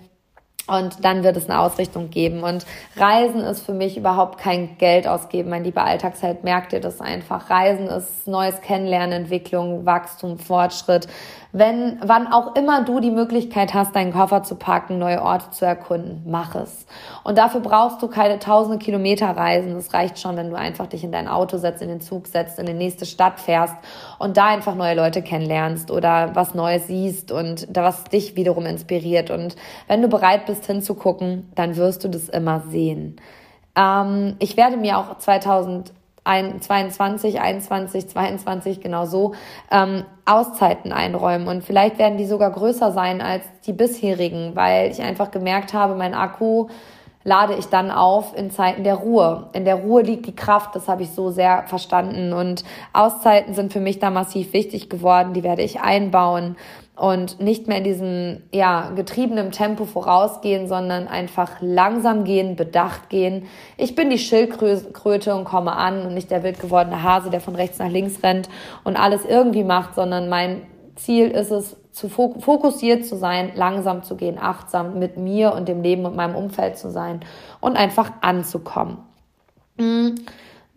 [0.68, 2.44] Und dann wird es eine Ausrichtung geben.
[2.44, 2.64] Und
[2.96, 5.50] Reisen ist für mich überhaupt kein Geld ausgeben.
[5.50, 7.50] Mein lieber Alltagsheld, merkt ihr das einfach.
[7.50, 11.08] Reisen ist neues Kennenlernen, Entwicklung, Wachstum, Fortschritt
[11.52, 15.66] wenn, wann auch immer du die Möglichkeit hast, deinen Koffer zu packen, neue Orte zu
[15.66, 16.86] erkunden, mach es.
[17.24, 19.76] Und dafür brauchst du keine tausende Kilometer reisen.
[19.76, 22.60] Es reicht schon, wenn du einfach dich in dein Auto setzt, in den Zug setzt,
[22.60, 23.76] in die nächste Stadt fährst
[24.20, 28.68] und da einfach neue Leute kennenlernst oder was Neues siehst und da was dich wiederum
[28.68, 29.32] inspiriert.
[29.32, 29.56] Und
[29.88, 33.20] wenn du bereit bist hinzugucken, dann wirst du das immer sehen.
[33.76, 35.94] Ähm, ich werde mir auch 2000
[36.26, 39.34] 22, 21, 22 genau so
[39.72, 41.48] ähm, Auszeiten einräumen.
[41.48, 45.96] Und vielleicht werden die sogar größer sein als die bisherigen, weil ich einfach gemerkt habe,
[45.96, 46.68] mein Akku
[47.30, 49.50] lade ich dann auf in Zeiten der Ruhe.
[49.54, 52.34] In der Ruhe liegt die Kraft, das habe ich so sehr verstanden.
[52.34, 56.56] Und Auszeiten sind für mich da massiv wichtig geworden, die werde ich einbauen
[56.96, 63.46] und nicht mehr in diesem ja getriebenen Tempo vorausgehen, sondern einfach langsam gehen, bedacht gehen.
[63.78, 67.56] Ich bin die Schildkröte und komme an und nicht der wild gewordene Hase, der von
[67.56, 68.50] rechts nach links rennt
[68.84, 70.64] und alles irgendwie macht, sondern mein
[71.00, 75.82] Ziel ist es, zu fokussiert zu sein, langsam zu gehen, achtsam mit mir und dem
[75.82, 77.22] Leben und meinem Umfeld zu sein
[77.60, 79.00] und einfach anzukommen.
[79.78, 80.16] Mhm.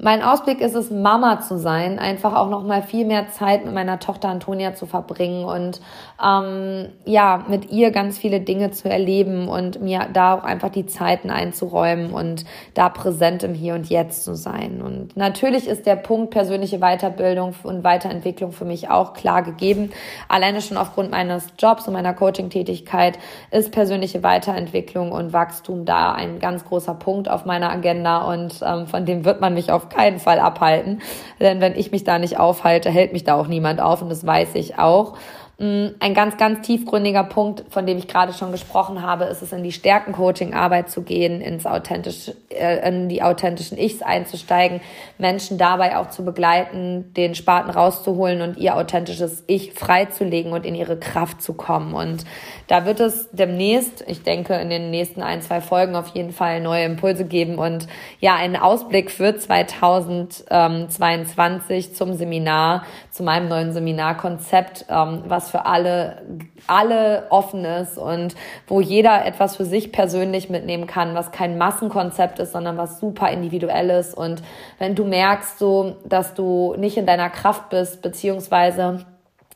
[0.05, 3.73] Mein Ausblick ist es, Mama zu sein, einfach auch noch mal viel mehr Zeit mit
[3.73, 5.81] meiner Tochter Antonia zu verbringen und
[6.21, 10.87] ähm, ja mit ihr ganz viele Dinge zu erleben und mir da auch einfach die
[10.87, 14.83] Zeiten einzuräumen und da präsent im Hier und Jetzt zu sein.
[14.83, 19.93] Und natürlich ist der Punkt persönliche Weiterbildung und Weiterentwicklung für mich auch klar gegeben.
[20.27, 23.21] Alleine schon aufgrund meines Jobs und meiner Coaching-Tätigkeit
[23.53, 28.89] ist persönliche Weiterentwicklung und Wachstum da ein ganz großer Punkt auf meiner Agenda und ähm,
[28.89, 31.01] von dem wird man mich auf keinen Fall abhalten.
[31.41, 34.27] Denn wenn ich mich da nicht aufhalte, hält mich da auch niemand auf und das
[34.27, 35.15] weiß ich auch.
[35.63, 39.53] Mm, ein ganz, ganz tiefgründiger Punkt, von dem ich gerade schon gesprochen habe, ist es,
[39.53, 44.81] in die Stärken-Coaching-Arbeit zu gehen, ins authentisch, äh, in die authentischen Ichs einzusteigen,
[45.19, 50.75] Menschen dabei auch zu begleiten, den Spaten rauszuholen und ihr authentisches Ich freizulegen und in
[50.75, 51.95] ihre Kraft zu kommen.
[51.95, 52.25] Und
[52.73, 56.63] da wird es demnächst, ich denke in den nächsten ein, zwei Folgen auf jeden Fall
[56.63, 57.87] neue Impulse geben und
[58.19, 66.23] ja, einen Ausblick für 2022 zum Seminar, zu meinem neuen Seminarkonzept, ähm, was für alle,
[66.67, 68.35] alle offen ist und
[68.67, 73.29] wo jeder etwas für sich persönlich mitnehmen kann, was kein Massenkonzept ist, sondern was super
[73.29, 74.15] individuelles.
[74.15, 74.43] Und
[74.79, 79.05] wenn du merkst so, dass du nicht in deiner Kraft bist, beziehungsweise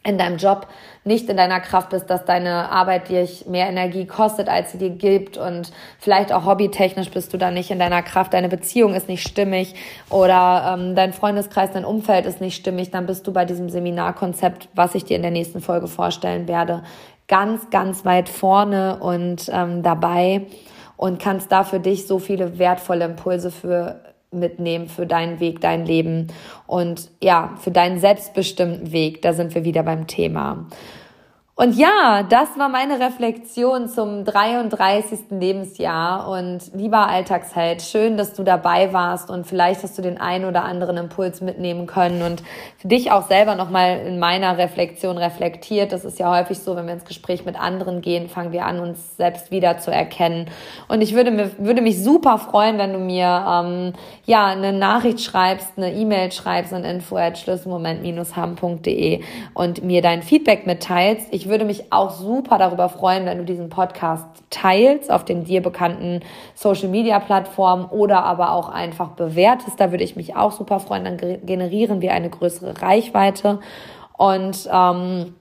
[0.07, 0.68] in deinem Job
[1.04, 4.90] nicht in deiner Kraft bist, dass deine Arbeit dir mehr Energie kostet, als sie dir
[4.90, 5.36] gibt.
[5.36, 9.26] Und vielleicht auch hobbytechnisch bist du da nicht in deiner Kraft, deine Beziehung ist nicht
[9.26, 9.74] stimmig
[10.11, 14.68] oder ähm, dein Freundeskreis, dein Umfeld ist nicht stimmig, dann bist du bei diesem Seminarkonzept,
[14.74, 16.82] was ich dir in der nächsten Folge vorstellen werde,
[17.28, 20.46] ganz, ganz weit vorne und ähm, dabei
[20.96, 24.00] und kannst da für dich so viele wertvolle Impulse für
[24.37, 26.28] mitnehmen für deinen Weg, dein Leben
[26.66, 29.22] und ja, für deinen selbstbestimmten Weg.
[29.22, 30.66] Da sind wir wieder beim Thema.
[31.59, 35.20] Und ja, das war meine Reflexion zum 33.
[35.30, 40.44] Lebensjahr und lieber Alltagsheld, schön, dass du dabei warst und vielleicht hast du den einen
[40.44, 42.42] oder anderen Impuls mitnehmen können und
[42.76, 45.92] für dich auch selber nochmal in meiner Reflexion reflektiert.
[45.92, 48.78] Das ist ja häufig so, wenn wir ins Gespräch mit anderen gehen, fangen wir an,
[48.78, 50.50] uns selbst wieder zu erkennen.
[50.88, 53.94] Und ich würde, mir, würde mich super freuen, wenn du mir ähm,
[54.26, 59.22] ja eine Nachricht schreibst, eine E-Mail schreibst an info@schlüsselmoment-ham.de
[59.54, 61.32] und mir dein Feedback mitteilst.
[61.32, 65.44] Ich ich würde mich auch super darüber freuen, wenn du diesen Podcast teilst auf den
[65.44, 66.22] dir bekannten
[66.57, 69.78] Social Media Plattformen oder aber auch einfach bewertest.
[69.78, 71.05] Da würde ich mich auch super freuen.
[71.05, 73.61] Dann generieren wir eine größere Reichweite.
[74.18, 75.36] Und ähm,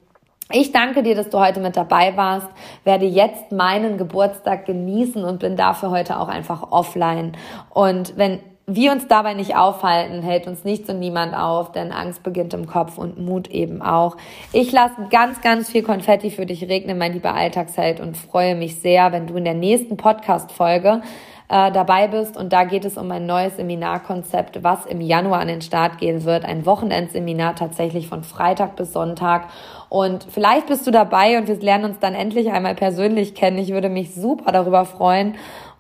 [0.52, 2.50] ich danke dir, dass du heute mit dabei warst,
[2.84, 7.32] werde jetzt meinen Geburtstag genießen und bin dafür heute auch einfach offline.
[7.72, 12.24] Und wenn wir uns dabei nicht aufhalten, hält uns nichts und niemand auf, denn Angst
[12.24, 14.18] beginnt im Kopf und Mut eben auch.
[14.54, 18.82] Ich lasse ganz, ganz viel Konfetti für dich regnen, mein lieber Alltagsheld, und freue mich
[18.82, 21.02] sehr, wenn du in der nächsten Podcast-Folge
[21.48, 22.38] äh, dabei bist.
[22.38, 26.24] Und da geht es um ein neues Seminarkonzept, was im Januar an den Start gehen
[26.24, 26.44] wird.
[26.44, 29.50] Ein Wochenendseminar tatsächlich von Freitag bis Sonntag.
[29.90, 33.60] Und vielleicht bist du dabei und wir lernen uns dann endlich einmal persönlich kennen.
[33.60, 35.36] Ich würde mich super darüber freuen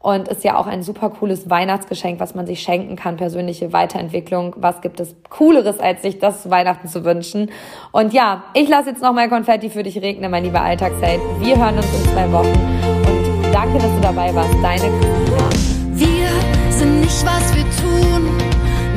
[0.06, 4.54] und ist ja auch ein super cooles Weihnachtsgeschenk, was man sich schenken kann, persönliche Weiterentwicklung.
[4.58, 7.50] Was gibt es Cooleres, als sich das zu Weihnachten zu wünschen?
[7.92, 11.20] Und ja, ich lasse jetzt nochmal Konfetti für dich regnen, mein lieber Alltagsheld.
[11.40, 14.54] Wir hören uns in zwei Wochen und danke, dass du dabei warst.
[14.62, 15.50] Deine Christina.
[15.96, 18.38] Wir sind nicht, was wir tun,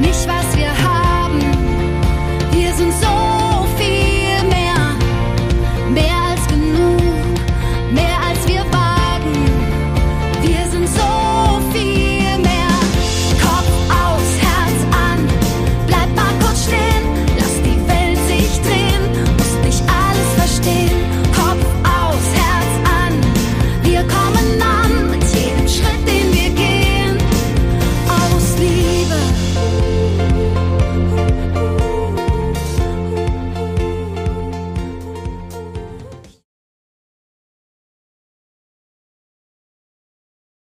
[0.03, 1.41] nicht, was wir haben.
[2.53, 3.38] Wir sind so